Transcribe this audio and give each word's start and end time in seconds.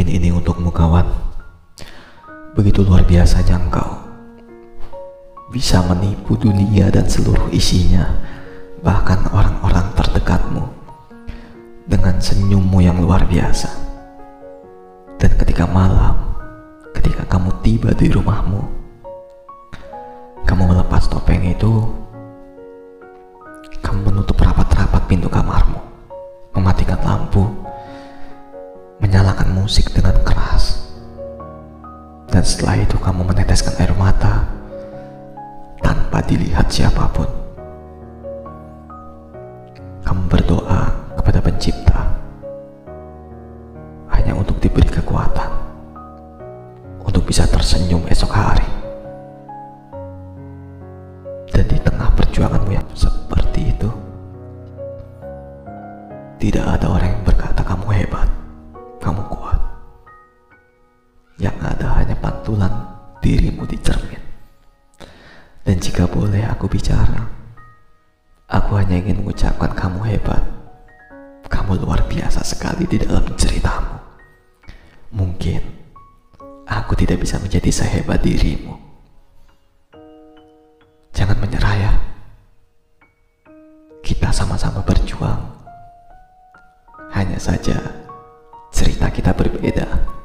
Mungkin 0.00 0.16
ini 0.16 0.32
untukmu 0.32 0.72
kawan. 0.72 1.04
Begitu 2.56 2.80
luar 2.80 3.04
biasanya 3.04 3.60
engkau. 3.60 4.00
Bisa 5.52 5.84
menipu 5.84 6.40
dunia 6.40 6.88
dan 6.88 7.04
seluruh 7.04 7.52
isinya, 7.52 8.08
bahkan 8.80 9.20
orang-orang 9.28 9.92
terdekatmu. 9.92 10.64
Dengan 11.84 12.16
senyummu 12.16 12.80
yang 12.80 12.96
luar 12.96 13.28
biasa. 13.28 13.68
Dan 15.20 15.36
ketika 15.36 15.68
malam, 15.68 16.16
ketika 16.96 17.28
kamu 17.28 17.60
tiba 17.60 17.92
di 17.92 18.08
rumahmu, 18.08 18.72
kamu 20.48 20.64
melepas 20.64 21.12
topeng 21.12 21.44
itu, 21.44 21.84
musik 29.70 29.94
dengan 29.94 30.18
keras. 30.26 30.82
Dan 32.26 32.42
setelah 32.42 32.74
itu 32.82 32.98
kamu 32.98 33.22
meneteskan 33.22 33.78
air 33.78 33.94
mata 33.94 34.42
tanpa 35.78 36.18
dilihat 36.26 36.66
siapa 36.66 37.06
pun. 37.14 37.30
Kamu 40.02 40.26
berdoa 40.26 40.90
kepada 41.14 41.38
pencipta 41.38 42.02
hanya 44.10 44.34
untuk 44.34 44.58
diberi 44.58 44.90
kekuatan 44.90 45.54
untuk 47.06 47.22
bisa 47.22 47.46
tersenyum 47.46 48.02
esok 48.10 48.34
hari. 48.34 48.66
Dan 51.54 51.70
di 51.70 51.78
tengah 51.78 52.10
perjuanganmu 52.18 52.74
yang 52.74 52.88
seperti 52.98 53.70
itu, 53.70 53.90
tidak 56.42 56.66
ada 56.74 56.90
orang 56.90 57.14
yang 57.14 57.22
berkata 57.22 57.62
kamu 57.62 57.86
hebat, 58.02 58.39
pantulan 62.50 62.74
dirimu 63.22 63.62
di 63.62 63.78
cermin. 63.78 64.18
Dan 65.62 65.78
jika 65.78 66.10
boleh 66.10 66.42
aku 66.50 66.66
bicara, 66.66 67.30
aku 68.50 68.74
hanya 68.74 68.98
ingin 68.98 69.22
mengucapkan 69.22 69.70
kamu 69.70 70.02
hebat. 70.10 70.42
Kamu 71.46 71.78
luar 71.78 72.02
biasa 72.10 72.42
sekali 72.42 72.90
di 72.90 72.98
dalam 72.98 73.22
ceritamu. 73.38 74.02
Mungkin 75.14 75.62
aku 76.66 76.98
tidak 76.98 77.22
bisa 77.22 77.38
menjadi 77.38 77.70
sehebat 77.70 78.18
dirimu. 78.18 78.74
Jangan 81.14 81.38
menyerah 81.38 81.74
ya. 81.78 81.92
Kita 84.02 84.34
sama-sama 84.34 84.82
berjuang. 84.82 85.38
Hanya 87.14 87.38
saja 87.38 87.78
cerita 88.74 89.06
kita 89.06 89.30
berbeda. 89.38 90.18